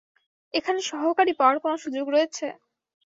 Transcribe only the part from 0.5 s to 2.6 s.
এখানে সহকারী পাওয়ার কোন সুযোগ রয়েছে?